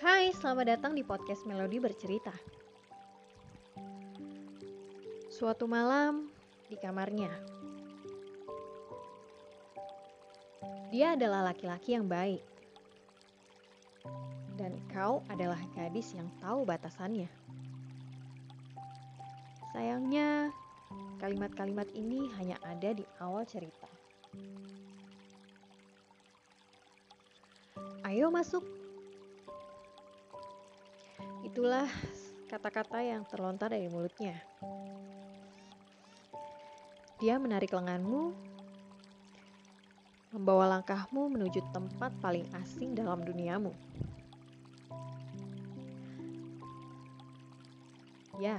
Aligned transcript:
Hai, 0.00 0.32
selamat 0.32 0.64
datang 0.64 0.96
di 0.96 1.04
podcast 1.04 1.44
Melodi 1.44 1.76
Bercerita. 1.76 2.32
Suatu 5.28 5.68
malam 5.68 6.32
di 6.72 6.76
kamarnya, 6.80 7.28
dia 10.88 11.12
adalah 11.12 11.52
laki-laki 11.52 12.00
yang 12.00 12.08
baik, 12.08 12.40
dan 14.56 14.72
kau 14.88 15.20
adalah 15.28 15.60
gadis 15.76 16.16
yang 16.16 16.32
tahu 16.40 16.64
batasannya. 16.64 17.28
Sayangnya, 19.76 20.48
kalimat-kalimat 21.20 21.92
ini 21.92 22.24
hanya 22.40 22.56
ada 22.64 22.96
di 22.96 23.04
awal 23.20 23.44
cerita. 23.44 23.84
Ayo 28.08 28.32
masuk. 28.32 28.79
Itulah 31.46 31.86
kata-kata 32.50 33.02
yang 33.02 33.22
terlontar 33.26 33.70
dari 33.70 33.86
mulutnya. 33.86 34.34
Dia 37.20 37.36
menarik 37.36 37.70
lenganmu, 37.76 38.32
membawa 40.32 40.78
langkahmu 40.78 41.28
menuju 41.36 41.60
tempat 41.74 42.14
paling 42.22 42.48
asing 42.64 42.96
dalam 42.96 43.20
duniamu. 43.20 43.74
Ya, 48.40 48.56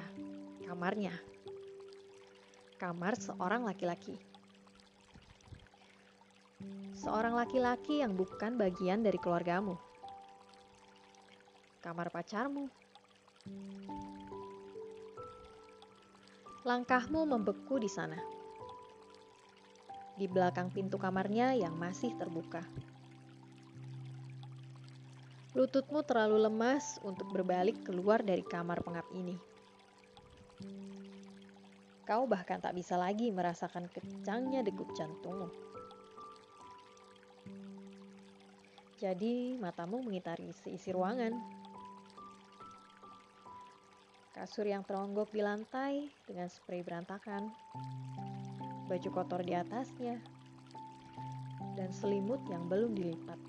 kamarnya. 0.70 1.16
Kamar 2.78 3.18
seorang 3.18 3.66
laki-laki. 3.66 4.14
Seorang 7.02 7.34
laki-laki 7.34 8.06
yang 8.06 8.14
bukan 8.14 8.62
bagian 8.62 9.02
dari 9.02 9.18
keluargamu. 9.18 9.74
Kamar 11.82 12.14
pacarmu. 12.14 12.70
Langkahmu 16.62 17.26
membeku 17.26 17.82
di 17.82 17.90
sana 17.90 18.22
di 20.14 20.30
belakang 20.30 20.70
pintu 20.70 21.02
kamarnya 21.02 21.58
yang 21.58 21.74
masih 21.74 22.14
terbuka. 22.22 22.62
Lututmu 25.58 26.06
terlalu 26.06 26.46
lemas 26.46 27.02
untuk 27.02 27.34
berbalik 27.34 27.82
keluar 27.82 28.22
dari 28.22 28.46
kamar 28.46 28.86
pengap 28.86 29.10
ini. 29.18 29.34
Kau 32.06 32.30
bahkan 32.30 32.62
tak 32.62 32.78
bisa 32.78 32.94
lagi 32.94 33.34
merasakan 33.34 33.90
kencangnya 33.90 34.62
degup 34.62 34.94
jantungmu. 34.94 35.50
Jadi 39.02 39.58
matamu 39.58 40.06
mengitari 40.06 40.54
seisi 40.54 40.94
ruangan. 40.94 41.61
Kasur 44.32 44.64
yang 44.64 44.82
teronggok 44.88 45.30
di 45.36 45.44
lantai 45.44 46.08
dengan 46.24 46.48
spray 46.48 46.82
berantakan 46.82 47.52
baju 48.92 49.10
kotor 49.16 49.40
di 49.40 49.56
atasnya, 49.56 50.20
dan 51.80 51.88
selimut 51.96 52.44
yang 52.52 52.68
belum 52.68 52.92
dilipat. 52.92 53.40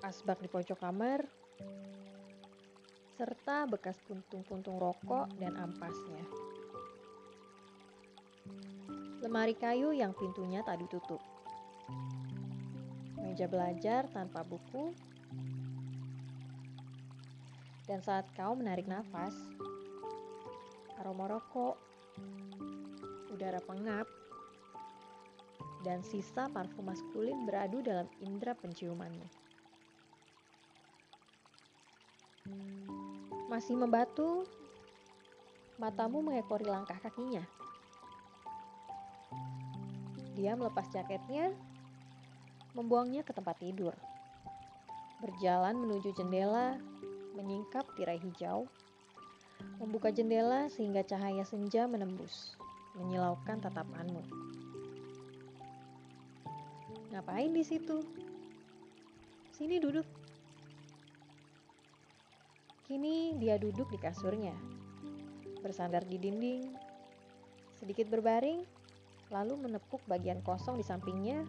Asbak 0.00 0.40
di 0.40 0.48
pojok 0.48 0.80
kamar, 0.80 1.20
serta 3.20 3.68
bekas 3.68 4.00
puntung-puntung 4.08 4.80
rokok 4.80 5.28
dan 5.36 5.60
ampasnya. 5.60 6.24
Lemari 9.20 9.52
kayu 9.52 9.92
yang 9.92 10.16
pintunya 10.16 10.64
tak 10.64 10.80
ditutup. 10.80 11.20
Meja 13.20 13.44
belajar 13.44 14.08
tanpa 14.08 14.40
buku. 14.40 14.96
Dan 17.88 18.04
saat 18.04 18.28
kau 18.36 18.52
menarik 18.52 18.84
nafas, 18.84 19.32
aroma 21.00 21.24
rokok 21.24 21.80
udara 23.32 23.64
pengap, 23.64 24.04
dan 25.86 26.04
sisa 26.04 26.52
parfum 26.52 26.84
maskulin 26.84 27.48
beradu 27.48 27.80
dalam 27.80 28.04
indera 28.20 28.52
penciumanmu. 28.52 29.24
Masih 33.48 33.72
membatu, 33.72 34.44
matamu 35.80 36.20
mengekori 36.20 36.68
langkah 36.68 37.00
kakinya. 37.00 37.40
Dia 40.36 40.54
melepas 40.54 40.84
jaketnya, 40.92 41.56
membuangnya 42.76 43.24
ke 43.24 43.32
tempat 43.32 43.56
tidur. 43.58 43.96
Berjalan 45.24 45.74
menuju 45.80 46.14
jendela, 46.14 46.76
menyingkap 47.38 47.86
tirai 47.94 48.18
hijau, 48.18 48.66
Membuka 49.78 50.10
jendela 50.10 50.66
sehingga 50.70 51.06
cahaya 51.06 51.46
senja 51.46 51.86
menembus, 51.86 52.58
menyilaukan 52.98 53.62
tatapanmu. 53.62 54.22
Ngapain 57.14 57.50
di 57.54 57.62
situ? 57.62 58.02
Sini 59.54 59.78
duduk. 59.78 60.06
Kini 62.90 63.36
dia 63.38 63.60
duduk 63.60 63.86
di 63.92 63.98
kasurnya, 64.00 64.54
bersandar 65.60 66.02
di 66.08 66.16
dinding, 66.16 66.72
sedikit 67.76 68.08
berbaring, 68.08 68.64
lalu 69.28 69.54
menepuk 69.60 70.00
bagian 70.08 70.40
kosong 70.40 70.80
di 70.80 70.84
sampingnya 70.86 71.44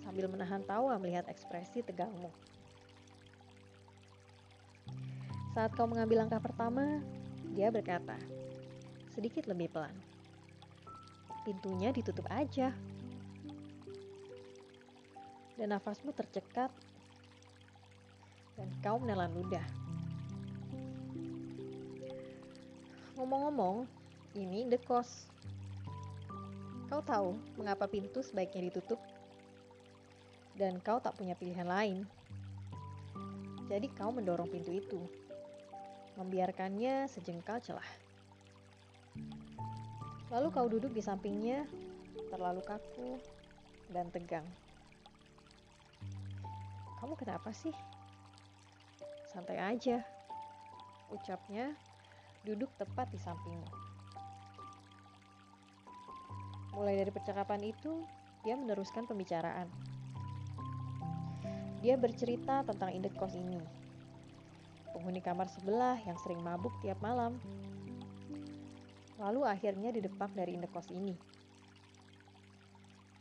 sambil 0.00 0.32
menahan 0.32 0.64
tawa 0.64 0.96
melihat 0.96 1.28
ekspresi 1.28 1.84
tegangmu. 1.84 2.32
Saat 5.52 5.76
kau 5.76 5.84
mengambil 5.84 6.24
langkah 6.24 6.40
pertama, 6.40 7.04
dia 7.52 7.68
berkata, 7.68 8.16
sedikit 9.12 9.44
lebih 9.44 9.68
pelan. 9.68 9.92
Pintunya 11.44 11.92
ditutup 11.92 12.24
aja. 12.32 12.72
Dan 15.60 15.76
nafasmu 15.76 16.16
tercekat. 16.16 16.72
Dan 18.56 18.72
kau 18.80 18.96
menelan 18.96 19.28
ludah. 19.36 19.66
Ngomong-ngomong, 23.20 23.84
ini 24.32 24.64
indekos. 24.64 25.28
Kau 26.88 27.04
tahu 27.04 27.36
mengapa 27.60 27.84
pintu 27.84 28.24
sebaiknya 28.24 28.72
ditutup? 28.72 29.00
Dan 30.56 30.80
kau 30.80 30.96
tak 30.96 31.12
punya 31.20 31.36
pilihan 31.36 31.68
lain. 31.68 32.08
Jadi 33.68 33.92
kau 33.92 34.08
mendorong 34.08 34.48
pintu 34.48 34.72
itu 34.72 35.21
membiarkannya 36.22 37.10
sejengkal 37.10 37.58
celah. 37.58 37.90
Lalu 40.30 40.48
kau 40.54 40.70
duduk 40.70 40.94
di 40.94 41.02
sampingnya, 41.02 41.66
terlalu 42.30 42.62
kaku 42.64 43.18
dan 43.90 44.08
tegang. 44.14 44.46
Kamu 47.02 47.18
kenapa 47.18 47.50
sih? 47.50 47.74
Santai 49.28 49.58
aja, 49.58 50.00
ucapnya 51.10 51.74
duduk 52.46 52.70
tepat 52.78 53.10
di 53.10 53.18
sampingmu. 53.18 53.68
Mulai 56.72 57.04
dari 57.04 57.12
percakapan 57.12 57.68
itu, 57.68 58.06
dia 58.46 58.56
meneruskan 58.56 59.04
pembicaraan. 59.04 59.68
Dia 61.82 61.98
bercerita 61.98 62.62
tentang 62.64 62.94
indekos 62.94 63.34
ini, 63.34 63.81
penghuni 64.92 65.24
kamar 65.24 65.48
sebelah 65.48 65.96
yang 66.04 66.16
sering 66.20 66.38
mabuk 66.44 66.72
tiap 66.84 67.00
malam. 67.00 67.40
Lalu 69.18 69.48
akhirnya 69.48 69.90
didepak 69.90 70.30
dari 70.36 70.54
indekos 70.54 70.92
ini. 70.92 71.16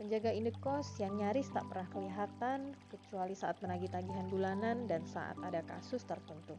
Penjaga 0.01 0.33
indekos 0.33 0.97
yang 0.97 1.13
nyaris 1.13 1.53
tak 1.53 1.61
pernah 1.69 1.85
kelihatan 1.93 2.73
kecuali 2.89 3.37
saat 3.37 3.61
menagih 3.61 3.85
tagihan 3.85 4.25
bulanan 4.33 4.89
dan 4.89 5.05
saat 5.05 5.37
ada 5.45 5.61
kasus 5.61 6.01
tertentu. 6.09 6.57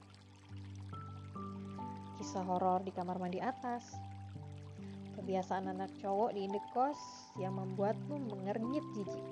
Kisah 2.22 2.46
horor 2.46 2.86
di 2.86 2.94
kamar 2.94 3.18
mandi 3.18 3.42
atas. 3.42 3.98
Kebiasaan 5.18 5.74
anak 5.74 5.90
cowok 5.98 6.38
di 6.38 6.46
indekos 6.46 6.98
yang 7.34 7.58
membuatmu 7.58 8.30
mengernyit 8.30 8.86
jijik. 8.94 9.26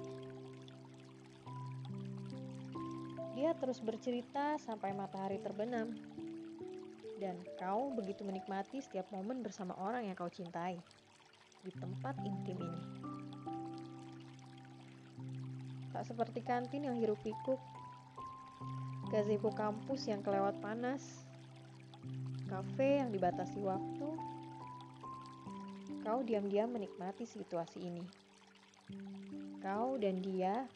Dia 3.40 3.56
terus 3.56 3.80
bercerita 3.80 4.60
sampai 4.60 4.92
matahari 4.92 5.40
terbenam. 5.40 5.96
Dan 7.16 7.40
kau 7.56 7.88
begitu 7.96 8.20
menikmati 8.20 8.84
setiap 8.84 9.08
momen 9.08 9.40
bersama 9.40 9.72
orang 9.80 10.04
yang 10.04 10.12
kau 10.12 10.28
cintai 10.28 10.76
di 11.64 11.72
tempat 11.72 12.20
intim 12.20 12.60
ini. 12.60 12.80
Tak 15.88 16.04
seperti 16.04 16.44
kantin 16.44 16.84
yang 16.84 17.00
hiruk 17.00 17.16
pikuk, 17.24 17.56
gazebo 19.08 19.48
kampus 19.56 20.04
yang 20.04 20.20
kelewat 20.20 20.60
panas, 20.60 21.24
kafe 22.44 23.00
yang 23.00 23.08
dibatasi 23.08 23.56
waktu, 23.64 24.08
kau 26.04 26.20
diam-diam 26.28 26.76
menikmati 26.76 27.24
situasi 27.24 27.88
ini. 27.88 28.04
Kau 29.64 29.96
dan 29.96 30.20
dia 30.20 30.68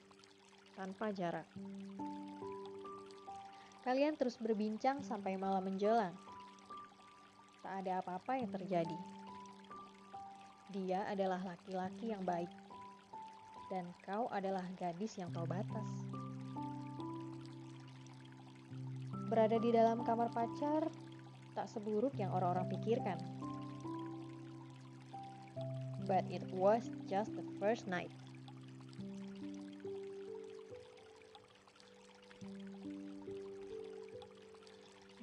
tanpa 0.80 1.12
jarak. 1.12 1.44
Kalian 3.84 4.16
terus 4.16 4.40
berbincang 4.40 5.04
sampai 5.04 5.36
malam 5.36 5.60
menjelang. 5.60 6.16
Tak 7.60 7.84
ada 7.84 8.00
apa-apa 8.00 8.40
yang 8.40 8.48
terjadi. 8.48 8.96
Dia 10.72 11.04
adalah 11.04 11.44
laki-laki 11.44 12.16
yang 12.16 12.24
baik, 12.24 12.48
dan 13.68 13.84
kau 14.00 14.24
adalah 14.32 14.64
gadis 14.80 15.20
yang 15.20 15.28
tahu 15.36 15.44
batas. 15.44 15.90
Berada 19.28 19.60
di 19.60 19.68
dalam 19.68 20.00
kamar 20.00 20.32
pacar 20.32 20.88
tak 21.52 21.68
seburuk 21.68 22.16
yang 22.16 22.32
orang-orang 22.32 22.72
pikirkan. 22.72 23.20
But 26.08 26.24
it 26.32 26.44
was 26.56 26.88
just 27.04 27.36
the 27.36 27.44
first 27.60 27.84
night. 27.84 28.23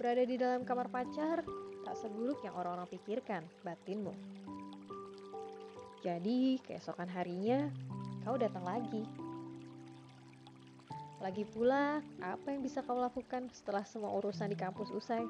Berada 0.01 0.25
di 0.25 0.33
dalam 0.33 0.65
kamar 0.65 0.89
pacar 0.89 1.45
tak 1.85 1.93
seburuk 1.93 2.41
yang 2.41 2.57
orang-orang 2.57 2.89
pikirkan, 2.89 3.45
batinmu. 3.61 4.09
Jadi, 6.01 6.57
keesokan 6.65 7.05
harinya 7.05 7.69
kau 8.25 8.33
datang 8.33 8.65
lagi. 8.65 9.05
Lagi 11.21 11.45
pula, 11.45 12.01
apa 12.17 12.49
yang 12.49 12.65
bisa 12.65 12.81
kau 12.81 12.97
lakukan 12.97 13.45
setelah 13.53 13.85
semua 13.85 14.09
urusan 14.17 14.49
di 14.49 14.57
kampus 14.57 14.89
usai? 14.89 15.21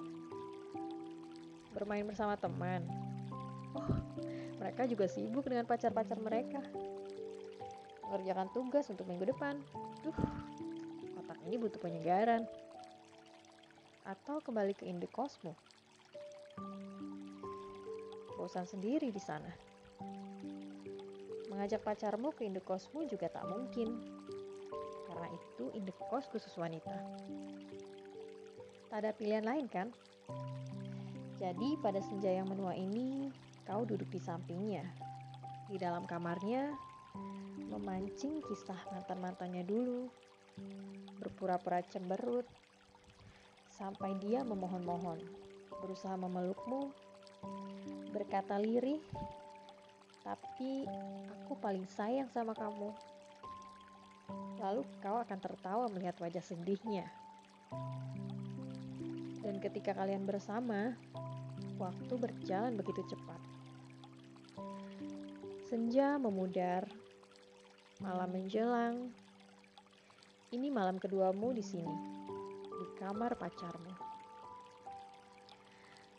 Bermain 1.75 2.07
bersama 2.07 2.39
teman. 2.39 2.87
Oh, 3.75 3.91
mereka 4.55 4.87
juga 4.87 5.03
sibuk 5.11 5.51
dengan 5.51 5.67
pacar-pacar 5.67 6.15
mereka. 6.15 6.63
Mengerjakan 8.07 8.47
tugas 8.55 8.87
untuk 8.87 9.03
minggu 9.03 9.35
depan. 9.35 9.59
Duh, 9.99 10.15
otak 11.19 11.43
ini 11.43 11.59
butuh 11.59 11.83
penyegaran 11.83 12.47
atau 14.05 14.41
kembali 14.41 14.73
ke 14.73 14.89
Indekosmo. 14.89 15.53
Bosan 18.37 18.65
sendiri 18.65 19.13
di 19.13 19.21
sana. 19.21 19.51
Mengajak 21.53 21.85
pacarmu 21.85 22.33
ke 22.33 22.47
Indekosmo 22.47 23.05
juga 23.05 23.29
tak 23.29 23.45
mungkin, 23.45 24.01
karena 25.05 25.27
itu 25.29 25.69
Indekos 25.77 26.25
khusus 26.31 26.55
wanita. 26.57 26.95
Tak 28.89 28.97
ada 29.05 29.11
pilihan 29.13 29.45
lain 29.45 29.69
kan? 29.69 29.93
Jadi 31.37 31.77
pada 31.81 32.01
senja 32.01 32.29
yang 32.29 32.49
menua 32.49 32.73
ini, 32.77 33.29
kau 33.65 33.85
duduk 33.85 34.09
di 34.09 34.21
sampingnya, 34.21 34.85
di 35.69 35.77
dalam 35.77 36.05
kamarnya, 36.09 36.73
memancing 37.71 38.41
kisah 38.45 38.77
mantan-mantannya 38.91 39.63
dulu, 39.65 40.09
berpura-pura 41.21 41.81
cemberut, 41.87 42.45
sampai 43.81 44.13
dia 44.21 44.45
memohon-mohon, 44.45 45.17
berusaha 45.81 46.13
memelukmu, 46.13 46.93
berkata 48.13 48.61
lirih, 48.61 49.01
tapi 50.21 50.85
aku 51.25 51.57
paling 51.57 51.89
sayang 51.89 52.29
sama 52.29 52.53
kamu. 52.53 52.93
Lalu 54.61 54.85
kau 55.01 55.17
akan 55.17 55.39
tertawa 55.41 55.89
melihat 55.89 56.13
wajah 56.21 56.45
sedihnya. 56.45 57.09
Dan 59.41 59.57
ketika 59.57 59.97
kalian 59.97 60.29
bersama, 60.29 60.93
waktu 61.81 62.13
berjalan 62.21 62.77
begitu 62.77 63.01
cepat. 63.09 63.41
Senja 65.65 66.21
memudar, 66.21 66.85
malam 67.97 68.29
menjelang. 68.29 69.09
Ini 70.53 70.69
malam 70.69 71.01
keduamu 71.01 71.49
di 71.57 71.65
sini 71.65 72.21
di 72.81 72.87
kamar 72.97 73.37
pacarmu. 73.37 73.93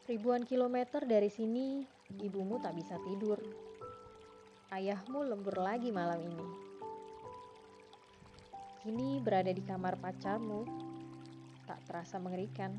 Ribuan 0.07 0.47
kilometer 0.47 1.03
dari 1.03 1.27
sini, 1.27 1.83
ibumu 2.23 2.63
tak 2.63 2.79
bisa 2.79 3.03
tidur. 3.03 3.43
Ayahmu 4.71 5.27
lembur 5.27 5.59
lagi 5.59 5.91
malam 5.91 6.23
ini. 6.23 6.49
Kini 8.79 9.19
berada 9.19 9.51
di 9.51 9.63
kamar 9.67 9.99
pacarmu, 9.99 10.63
tak 11.67 11.83
terasa 11.91 12.23
mengerikan. 12.23 12.71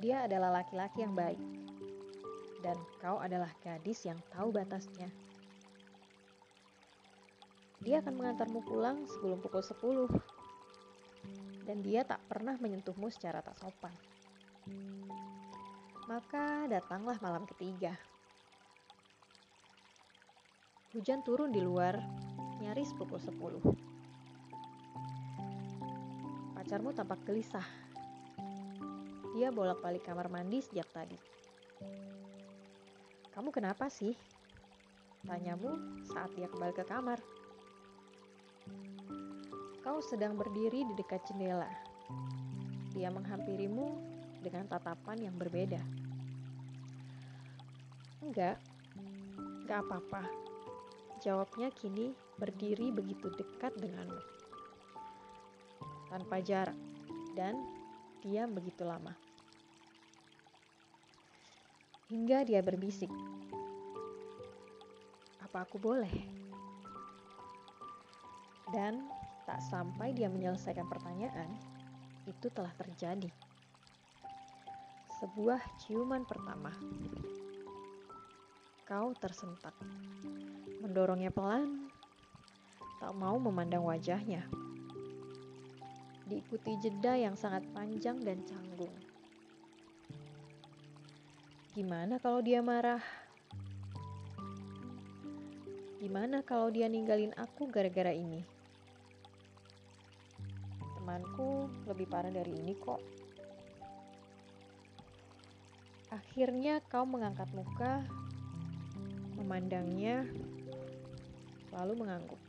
Dia 0.00 0.24
adalah 0.24 0.64
laki-laki 0.64 1.04
yang 1.04 1.12
baik, 1.12 1.40
dan 2.64 2.76
kau 3.04 3.20
adalah 3.20 3.52
gadis 3.60 4.04
yang 4.08 4.20
tahu 4.32 4.48
batasnya. 4.48 5.12
Dia 7.84 8.00
akan 8.00 8.16
mengantarmu 8.16 8.64
pulang 8.64 9.04
sebelum 9.04 9.44
pukul 9.44 9.60
10 9.60 10.35
dan 11.66 11.82
dia 11.82 12.06
tak 12.06 12.22
pernah 12.30 12.54
menyentuhmu 12.56 13.10
secara 13.10 13.42
tak 13.42 13.58
sopan. 13.58 13.92
Maka 16.06 16.70
datanglah 16.70 17.18
malam 17.18 17.42
ketiga. 17.50 17.98
Hujan 20.94 21.26
turun 21.26 21.50
di 21.50 21.58
luar, 21.58 21.98
nyaris 22.62 22.94
pukul 22.94 23.18
10. 23.18 23.58
Pacarmu 26.54 26.94
tampak 26.94 27.26
gelisah. 27.26 27.66
Dia 29.36 29.52
bolak-balik 29.52 30.06
kamar 30.06 30.30
mandi 30.32 30.62
sejak 30.62 30.88
tadi. 30.94 31.18
Kamu 33.36 33.52
kenapa 33.52 33.92
sih? 33.92 34.16
Tanyamu 35.26 36.00
saat 36.08 36.32
dia 36.32 36.48
kembali 36.48 36.72
ke 36.72 36.86
kamar. 36.88 37.20
Kau 39.86 40.02
sedang 40.02 40.34
berdiri 40.34 40.82
di 40.82 40.98
dekat 40.98 41.22
jendela. 41.30 41.70
Dia 42.90 43.06
menghampirimu 43.06 43.94
dengan 44.42 44.66
tatapan 44.66 45.30
yang 45.30 45.38
berbeda. 45.38 45.78
Enggak, 48.18 48.58
enggak 49.62 49.86
apa-apa. 49.86 50.26
Jawabnya 51.22 51.70
kini 51.70 52.10
berdiri 52.34 52.90
begitu 52.90 53.30
dekat 53.38 53.78
denganmu. 53.78 54.18
Tanpa 56.10 56.42
jarak, 56.42 56.74
dan 57.38 57.54
diam 58.26 58.50
begitu 58.58 58.82
lama. 58.82 59.14
Hingga 62.10 62.42
dia 62.42 62.58
berbisik. 62.58 63.14
Apa 65.46 65.62
aku 65.62 65.78
boleh? 65.78 66.10
Dan 68.74 69.06
Tak 69.46 69.62
sampai 69.62 70.10
dia 70.10 70.26
menyelesaikan 70.26 70.90
pertanyaan, 70.90 71.46
itu 72.26 72.50
telah 72.50 72.74
terjadi. 72.74 73.30
Sebuah 75.22 75.62
ciuman 75.86 76.26
pertama. 76.26 76.74
Kau 78.82 79.14
tersentak. 79.14 79.72
Mendorongnya 80.82 81.30
pelan, 81.30 81.86
tak 82.98 83.14
mau 83.14 83.38
memandang 83.38 83.86
wajahnya. 83.86 84.42
Diikuti 86.26 86.74
jeda 86.82 87.14
yang 87.14 87.38
sangat 87.38 87.62
panjang 87.70 88.18
dan 88.18 88.42
canggung. 88.42 88.92
Gimana 91.70 92.18
kalau 92.18 92.42
dia 92.42 92.58
marah? 92.66 93.04
Gimana 96.02 96.42
kalau 96.42 96.66
dia 96.74 96.90
ninggalin 96.90 97.30
aku 97.38 97.70
gara-gara 97.70 98.10
ini? 98.10 98.55
Temanku 101.06 101.70
lebih 101.86 102.10
parah 102.10 102.34
dari 102.34 102.50
ini 102.50 102.74
kok. 102.82 102.98
Akhirnya 106.10 106.82
kau 106.90 107.06
mengangkat 107.06 107.46
muka, 107.54 108.02
memandangnya, 109.38 110.26
lalu 111.70 111.94
mengangguk. 112.02 112.42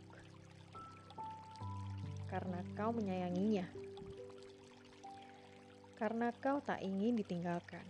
Karena 2.34 2.58
kau 2.74 2.90
menyayanginya. 2.98 3.70
Karena 5.94 6.34
kau 6.42 6.58
tak 6.58 6.82
ingin 6.82 7.14
ditinggalkan. 7.14 7.86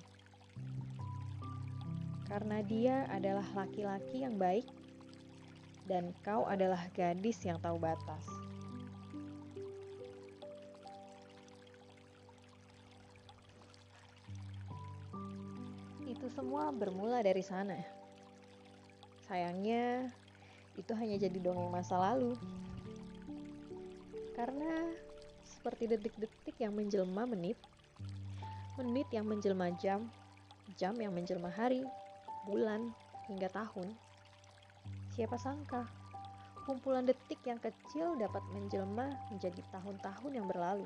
Karena 2.27 2.59
dia 2.59 3.07
adalah 3.07 3.47
laki-laki 3.55 4.27
yang 4.27 4.36
baik 4.36 4.67
dan 5.88 6.12
kau 6.27 6.43
adalah 6.43 6.91
gadis 6.91 7.39
yang 7.47 7.55
tahu 7.63 7.79
batas. 7.79 8.27
Semua 16.38 16.70
bermula 16.70 17.25
dari 17.25 17.41
sana. 17.41 17.74
Sayangnya, 19.25 20.06
itu 20.77 20.94
hanya 20.94 21.17
jadi 21.17 21.34
dongeng 21.41 21.74
masa 21.74 21.98
lalu. 21.98 22.38
Karena 24.38 24.86
seperti 25.41 25.89
detik-detik 25.89 26.53
yang 26.62 26.77
menjelma 26.77 27.25
menit, 27.25 27.58
menit 28.77 29.10
yang 29.10 29.25
menjelma 29.25 29.74
jam, 29.82 30.06
jam 30.77 30.94
yang 31.01 31.10
menjelma 31.10 31.50
hari, 31.50 31.82
bulan, 32.46 32.94
hingga 33.25 33.50
tahun. 33.50 33.98
Siapa 35.17 35.41
sangka, 35.41 35.89
kumpulan 36.70 37.10
detik 37.10 37.41
yang 37.50 37.58
kecil 37.58 38.13
dapat 38.13 38.46
menjelma 38.53 39.10
menjadi 39.34 39.65
tahun-tahun 39.74 40.32
yang 40.38 40.46
berlalu. 40.46 40.86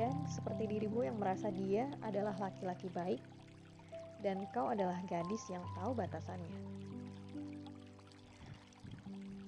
Dan 0.00 0.16
seperti 0.32 0.64
dirimu 0.64 1.04
yang 1.04 1.20
merasa 1.20 1.52
dia 1.52 1.92
adalah 2.00 2.34
laki-laki 2.40 2.88
baik, 2.88 3.33
dan 4.24 4.40
kau 4.56 4.72
adalah 4.72 4.96
gadis 5.04 5.44
yang 5.52 5.60
tahu 5.76 5.92
batasannya. 5.92 6.56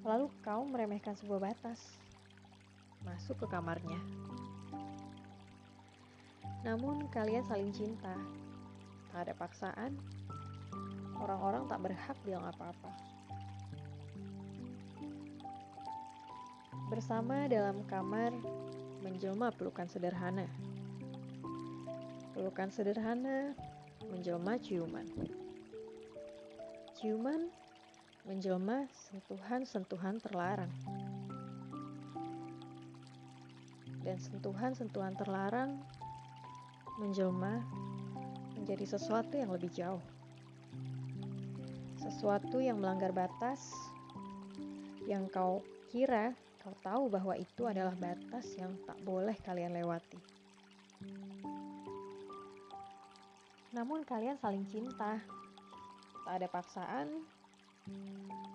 Lalu 0.04 0.28
kau 0.44 0.68
meremehkan 0.68 1.16
sebuah 1.16 1.48
batas, 1.48 1.96
masuk 3.00 3.40
ke 3.40 3.46
kamarnya. 3.48 3.96
Namun 6.60 7.08
kalian 7.08 7.40
saling 7.48 7.72
cinta, 7.72 8.12
tak 9.08 9.24
ada 9.26 9.32
paksaan, 9.32 9.96
orang-orang 11.24 11.64
tak 11.72 11.80
berhak 11.80 12.16
bilang 12.28 12.44
apa-apa. 12.44 12.92
Bersama 16.92 17.48
dalam 17.48 17.80
kamar 17.88 18.30
menjelma 19.00 19.48
pelukan 19.56 19.88
sederhana. 19.88 20.44
Pelukan 22.36 22.68
sederhana 22.68 23.56
menjelma 24.12 24.58
ciuman. 24.62 25.06
Ciuman 26.96 27.50
menjelma 28.26 28.86
sentuhan-sentuhan 28.90 30.18
terlarang. 30.22 30.72
Dan 34.02 34.18
sentuhan-sentuhan 34.22 35.18
terlarang 35.18 35.82
menjelma 37.02 37.62
menjadi 38.54 38.98
sesuatu 38.98 39.34
yang 39.34 39.50
lebih 39.50 39.70
jauh. 39.74 40.02
Sesuatu 41.98 42.62
yang 42.62 42.78
melanggar 42.78 43.10
batas 43.10 43.74
yang 45.06 45.26
kau 45.30 45.62
kira 45.90 46.34
Kau 46.66 46.74
tahu 46.82 47.06
bahwa 47.06 47.38
itu 47.38 47.62
adalah 47.62 47.94
batas 47.94 48.58
yang 48.58 48.74
tak 48.90 48.98
boleh 49.06 49.38
kalian 49.46 49.70
lewati. 49.70 50.18
Namun 53.76 54.08
kalian 54.08 54.40
saling 54.40 54.64
cinta, 54.64 55.20
tak 56.24 56.32
ada 56.32 56.48
paksaan, 56.48 57.20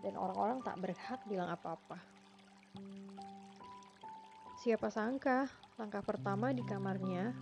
dan 0.01 0.13
orang-orang 0.17 0.65
tak 0.65 0.81
berhak 0.81 1.21
bilang 1.29 1.53
apa-apa. 1.53 2.01
Siapa 4.65 4.89
sangka 4.89 5.45
langkah 5.77 6.01
pertama 6.01 6.49
di 6.49 6.65
kamarnya 6.65 7.37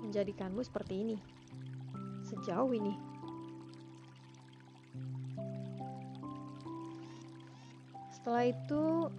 menjadikanmu 0.00 0.64
seperti 0.64 0.94
ini. 1.04 1.16
Sejauh 2.24 2.72
ini. 2.72 2.96
Setelah 8.08 8.48
itu, 8.48 9.12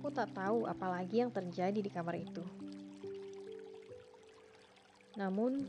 Aku 0.00 0.08
tak 0.08 0.32
tahu 0.32 0.64
apalagi 0.64 1.20
yang 1.20 1.28
terjadi 1.28 1.76
di 1.76 1.92
kamar 1.92 2.16
itu. 2.16 2.40
Namun, 5.20 5.60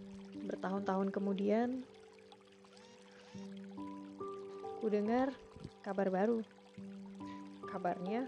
bertahun-tahun 0.52 1.16
kemudian, 1.16 1.80
ku 4.84 4.92
dengar 4.92 5.32
kabar 5.80 6.12
baru. 6.12 6.44
Kabarnya, 7.72 8.28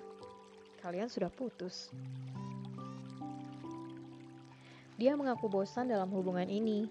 kalian 0.79 1.11
sudah 1.11 1.27
putus. 1.27 1.91
Dia 4.95 5.19
mengaku 5.19 5.51
bosan 5.51 5.91
dalam 5.91 6.07
hubungan 6.15 6.47
ini, 6.47 6.87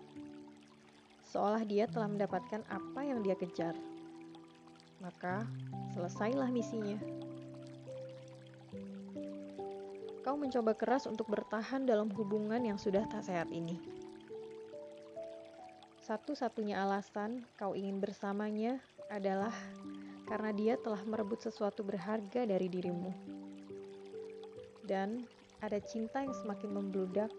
seolah 1.32 1.64
dia 1.64 1.88
telah 1.88 2.12
mendapatkan 2.12 2.60
apa 2.68 3.00
yang 3.00 3.24
dia 3.24 3.32
kejar. 3.32 3.72
Maka, 5.00 5.48
selesailah 5.96 6.52
misinya. 6.52 7.00
Kau 10.20 10.36
mencoba 10.36 10.76
keras 10.76 11.08
untuk 11.08 11.26
bertahan 11.32 11.88
dalam 11.88 12.12
hubungan 12.12 12.60
yang 12.60 12.76
sudah 12.76 13.08
tak 13.08 13.24
sehat 13.24 13.48
ini. 13.48 14.01
Satu-satunya 16.02 16.82
alasan 16.82 17.46
kau 17.54 17.78
ingin 17.78 18.02
bersamanya 18.02 18.82
adalah 19.06 19.54
karena 20.26 20.50
dia 20.50 20.74
telah 20.74 20.98
merebut 21.06 21.38
sesuatu 21.38 21.86
berharga 21.86 22.42
dari 22.42 22.66
dirimu. 22.66 23.14
Dan 24.82 25.22
ada 25.62 25.78
cinta 25.78 26.26
yang 26.26 26.34
semakin 26.34 26.74
membludak 26.74 27.30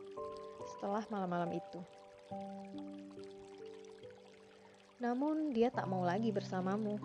setelah 0.64 1.04
malam-malam 1.12 1.60
itu. 1.60 1.80
Namun 5.04 5.52
dia 5.52 5.68
tak 5.68 5.92
mau 5.92 6.08
lagi 6.08 6.32
bersamamu. 6.32 6.96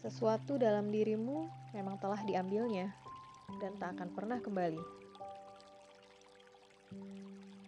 Sesuatu 0.00 0.56
dalam 0.56 0.88
dirimu 0.88 1.44
memang 1.76 2.00
telah 2.00 2.24
diambilnya 2.24 2.88
dan 3.60 3.76
tak 3.76 4.00
akan 4.00 4.08
pernah 4.16 4.40
kembali. 4.40 4.80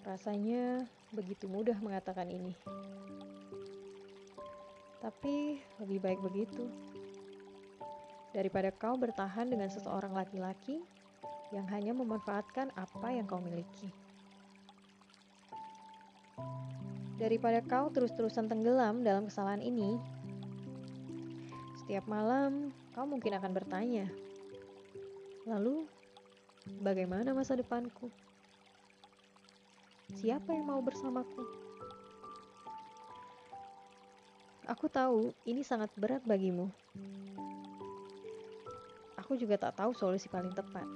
Rasanya 0.09 0.89
begitu 1.15 1.47
mudah 1.47 1.79
mengatakan 1.79 2.27
ini, 2.27 2.53
tapi 4.99 5.63
lebih 5.79 6.03
baik 6.03 6.21
begitu 6.21 6.67
daripada 8.35 8.75
kau 8.75 8.99
bertahan 8.99 9.47
dengan 9.47 9.71
seseorang 9.71 10.11
laki-laki 10.11 10.83
yang 11.55 11.71
hanya 11.71 11.95
memanfaatkan 11.95 12.75
apa 12.75 13.09
yang 13.15 13.25
kau 13.31 13.39
miliki. 13.39 13.95
Daripada 17.15 17.63
kau 17.63 17.95
terus-terusan 17.95 18.51
tenggelam 18.51 19.07
dalam 19.07 19.31
kesalahan 19.31 19.63
ini, 19.63 20.03
setiap 21.79 22.05
malam 22.11 22.75
kau 22.91 23.07
mungkin 23.07 23.39
akan 23.39 23.55
bertanya, 23.55 24.11
Lalu, 25.45 25.85
bagaimana 26.81 27.37
masa 27.37 27.53
depanku? 27.53 28.09
Siapa 30.15 30.55
yang 30.55 30.71
mau 30.71 30.79
bersamaku? 30.79 31.43
Aku 34.71 34.87
tahu 34.87 35.35
ini 35.45 35.67
sangat 35.67 35.91
berat 35.99 36.23
bagimu. 36.23 36.71
Aku 39.19 39.35
juga 39.35 39.59
tak 39.59 39.77
tahu 39.83 39.91
solusi 39.93 40.31
paling 40.31 40.55
tepat. 40.55 40.87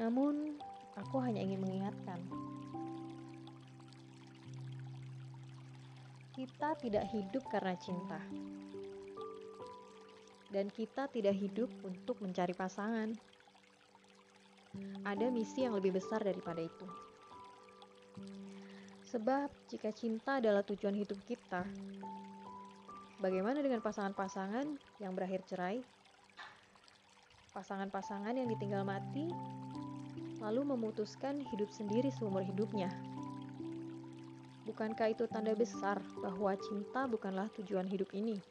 Namun, 0.00 0.56
aku 0.96 1.20
hanya 1.20 1.44
ingin 1.44 1.60
mengingatkan. 1.60 2.18
Kita 6.32 6.76
tidak 6.80 7.04
hidup 7.12 7.44
karena 7.52 7.76
cinta 7.76 8.20
dan 10.56 10.72
kita 10.72 11.04
tidak 11.12 11.36
hidup 11.36 11.68
untuk 11.84 12.16
mencari 12.24 12.56
pasangan. 12.56 13.12
Ada 15.04 15.28
misi 15.28 15.68
yang 15.68 15.76
lebih 15.76 15.96
besar 15.96 16.24
daripada 16.24 16.64
itu. 16.64 17.05
Sebab, 19.06 19.48
jika 19.70 19.94
cinta 19.94 20.42
adalah 20.42 20.66
tujuan 20.66 20.92
hidup 20.92 21.20
kita, 21.24 21.62
bagaimana 23.22 23.62
dengan 23.62 23.78
pasangan-pasangan 23.80 24.66
yang 24.98 25.14
berakhir 25.14 25.46
cerai? 25.46 25.80
Pasangan-pasangan 27.54 28.36
yang 28.36 28.50
ditinggal 28.50 28.82
mati, 28.82 29.30
lalu 30.42 30.62
memutuskan 30.76 31.40
hidup 31.54 31.70
sendiri 31.72 32.12
seumur 32.12 32.44
hidupnya. 32.44 32.90
Bukankah 34.66 35.14
itu 35.14 35.24
tanda 35.30 35.54
besar 35.54 36.02
bahwa 36.20 36.52
cinta 36.58 37.06
bukanlah 37.06 37.46
tujuan 37.54 37.86
hidup 37.86 38.10
ini? 38.12 38.42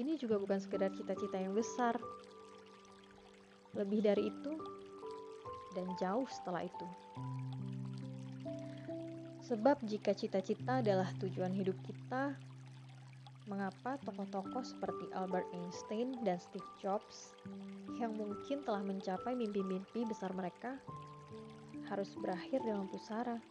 ini 0.00 0.16
juga 0.16 0.40
bukan 0.40 0.56
sekedar 0.56 0.88
cita-cita 0.96 1.36
yang 1.36 1.52
besar. 1.52 2.00
Lebih 3.76 4.00
dari 4.00 4.32
itu, 4.32 4.56
dan 5.74 5.86
jauh 5.98 6.26
setelah 6.30 6.66
itu. 6.66 6.86
Sebab 9.50 9.82
jika 9.82 10.14
cita-cita 10.14 10.78
adalah 10.78 11.10
tujuan 11.18 11.50
hidup 11.50 11.74
kita, 11.82 12.38
mengapa 13.50 13.98
tokoh-tokoh 14.06 14.62
seperti 14.62 15.10
Albert 15.10 15.50
Einstein 15.50 16.14
dan 16.22 16.38
Steve 16.38 16.70
Jobs 16.78 17.34
yang 17.98 18.14
mungkin 18.14 18.62
telah 18.62 18.86
mencapai 18.86 19.34
mimpi-mimpi 19.34 20.06
besar 20.06 20.30
mereka 20.30 20.78
harus 21.90 22.14
berakhir 22.22 22.62
dalam 22.62 22.86
pusara? 22.86 23.42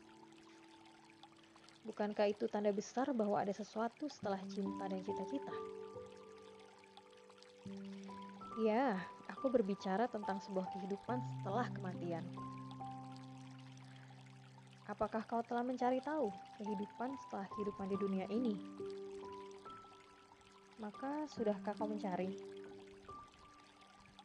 Bukankah 1.83 2.31
itu 2.31 2.47
tanda 2.47 2.71
besar 2.71 3.11
bahwa 3.11 3.43
ada 3.43 3.51
sesuatu 3.51 4.07
setelah 4.07 4.39
cinta 4.47 4.87
dan 4.87 5.03
cita-cita? 5.03 5.51
Ya, 8.59 8.99
aku 9.31 9.47
berbicara 9.47 10.11
tentang 10.11 10.43
sebuah 10.43 10.67
kehidupan 10.75 11.23
setelah 11.39 11.71
kematian. 11.71 12.27
Apakah 14.89 15.21
kau 15.23 15.45
telah 15.45 15.61
mencari 15.61 16.01
tahu 16.01 16.33
kehidupan 16.57 17.13
setelah 17.23 17.45
kehidupan 17.55 17.87
di 17.93 17.97
dunia 18.01 18.25
ini? 18.27 18.57
Maka, 20.81 21.29
sudahkah 21.29 21.77
kau 21.77 21.85
mencari? 21.85 22.33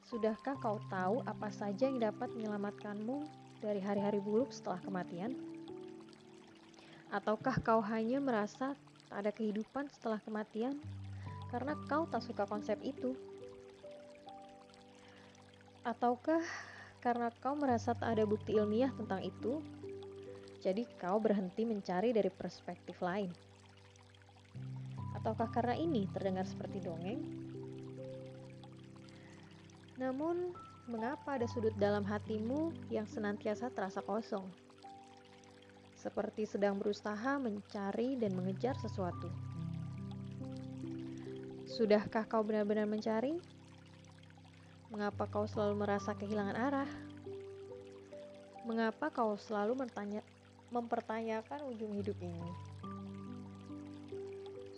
Sudahkah 0.09 0.57
kau 0.57 0.81
tahu 0.89 1.21
apa 1.29 1.53
saja 1.53 1.91
yang 1.91 2.01
dapat 2.01 2.33
menyelamatkanmu 2.33 3.29
dari 3.61 3.83
hari-hari 3.83 4.23
buruk 4.25 4.51
setelah 4.51 4.81
kematian? 4.81 5.37
Ataukah 7.13 7.61
kau 7.63 7.79
hanya 7.85 8.19
merasa 8.19 8.75
tak 9.07 9.19
ada 9.21 9.31
kehidupan 9.31 9.87
setelah 9.93 10.19
kematian 10.23 10.81
karena 11.53 11.79
kau 11.87 12.09
tak 12.09 12.25
suka 12.25 12.49
konsep 12.49 12.81
itu? 12.83 13.34
Ataukah 15.85 16.41
karena 17.05 17.29
kau 17.45 17.53
merasa 17.53 17.93
tak 17.93 18.17
ada 18.17 18.25
bukti 18.25 18.57
ilmiah 18.57 18.89
tentang 18.97 19.21
itu, 19.21 19.61
jadi 20.65 20.89
kau 20.97 21.21
berhenti 21.21 21.69
mencari 21.69 22.17
dari 22.17 22.33
perspektif 22.33 23.05
lain? 23.05 23.29
Ataukah 25.13 25.53
karena 25.53 25.77
ini 25.77 26.09
terdengar 26.09 26.49
seperti 26.49 26.81
dongeng? 26.81 27.21
Namun, 30.01 30.57
mengapa 30.89 31.37
ada 31.37 31.45
sudut 31.45 31.77
dalam 31.77 32.01
hatimu 32.01 32.73
yang 32.89 33.05
senantiasa 33.05 33.69
terasa 33.69 34.01
kosong? 34.01 34.49
Seperti 36.01 36.49
sedang 36.49 36.81
berusaha 36.81 37.37
mencari 37.37 38.17
dan 38.17 38.33
mengejar 38.33 38.73
sesuatu. 38.81 39.29
Sudahkah 41.69 42.25
kau 42.25 42.41
benar-benar 42.41 42.89
mencari? 42.89 43.37
Mengapa 44.95 45.27
kau 45.27 45.43
selalu 45.43 45.75
merasa 45.75 46.15
kehilangan 46.15 46.55
arah? 46.55 46.87
Mengapa 48.63 49.11
kau 49.11 49.35
selalu 49.35 49.75
bertanya, 49.75 50.23
mempertanyakan 50.71 51.67
ujung 51.67 51.99
hidup 51.99 52.15
ini? 52.23 52.47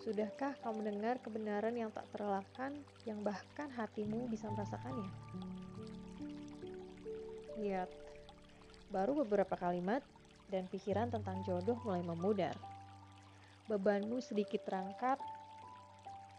Sudahkah 0.00 0.56
kau 0.64 0.72
mendengar 0.72 1.20
kebenaran 1.20 1.76
yang 1.76 1.92
tak 1.92 2.08
terelakkan, 2.16 2.72
yang 3.04 3.20
bahkan 3.20 3.68
hatimu 3.76 4.24
bisa 4.32 4.48
merasakannya? 4.48 5.12
Lihat, 7.60 7.92
baru 8.88 9.20
beberapa 9.20 9.52
kalimat 9.52 10.00
dan 10.48 10.64
pikiran 10.72 11.12
tentang 11.12 11.44
jodoh 11.44 11.76
mulai 11.84 12.00
memudar. 12.00 12.56
Bebanmu 13.68 14.24
sedikit 14.24 14.64
terangkat, 14.64 15.20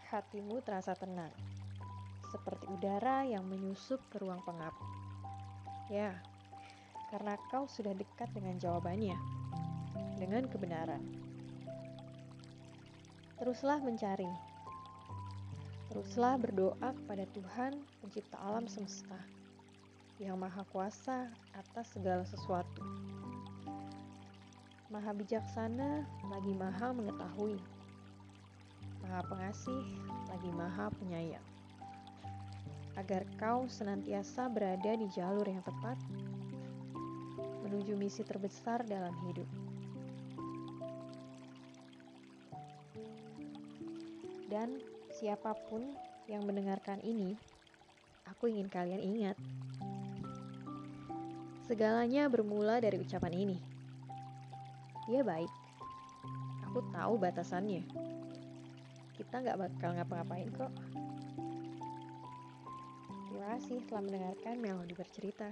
hatimu 0.10 0.66
terasa 0.66 0.98
tenang 0.98 1.30
seperti 2.32 2.68
udara 2.68 3.24
yang 3.24 3.48
menyusup 3.48 4.00
ke 4.12 4.20
ruang 4.20 4.44
pengap. 4.44 4.76
Ya, 5.88 6.20
karena 7.08 7.40
kau 7.48 7.64
sudah 7.72 7.96
dekat 7.96 8.28
dengan 8.36 8.60
jawabannya, 8.60 9.16
dengan 10.20 10.44
kebenaran. 10.52 11.00
Teruslah 13.40 13.80
mencari. 13.80 14.28
Teruslah 15.88 16.36
berdoa 16.36 16.90
kepada 16.92 17.24
Tuhan, 17.32 17.80
Pencipta 18.04 18.36
alam 18.44 18.68
semesta, 18.68 19.16
yang 20.20 20.36
Maha 20.36 20.68
Kuasa 20.68 21.32
atas 21.56 21.96
segala 21.96 22.28
sesuatu. 22.28 22.84
Maha 24.92 25.16
bijaksana 25.16 26.04
lagi 26.28 26.52
Maha 26.60 26.92
mengetahui. 26.92 27.56
Maha 29.00 29.24
pengasih 29.32 29.80
lagi 30.28 30.52
Maha 30.52 30.92
penyayang 31.00 31.57
agar 32.98 33.22
kau 33.38 33.70
senantiasa 33.70 34.50
berada 34.50 34.98
di 34.98 35.06
jalur 35.14 35.46
yang 35.46 35.62
tepat 35.62 36.02
menuju 37.62 37.94
misi 37.94 38.26
terbesar 38.26 38.82
dalam 38.90 39.14
hidup. 39.30 39.46
Dan 44.50 44.82
siapa 45.14 45.54
pun 45.70 45.86
yang 46.26 46.42
mendengarkan 46.48 46.98
ini, 47.06 47.38
aku 48.26 48.50
ingin 48.50 48.66
kalian 48.66 49.04
ingat. 49.04 49.38
Segalanya 51.70 52.26
bermula 52.32 52.82
dari 52.82 52.98
ucapan 52.98 53.34
ini. 53.36 53.58
Dia 55.06 55.22
baik. 55.22 55.52
Aku 56.72 56.80
tahu 56.96 57.20
batasannya. 57.20 57.84
Kita 59.20 59.44
nggak 59.44 59.60
bakal 59.60 60.00
ngapa-ngapain 60.00 60.50
kok 60.56 60.72
kasih 63.48 63.80
telah 63.88 64.04
mendengarkan 64.04 64.60
Melodi 64.60 64.92
bercerita. 64.92 65.48